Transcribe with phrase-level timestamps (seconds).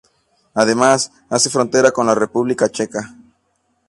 [0.55, 3.13] Además hace frontera con la República Checa.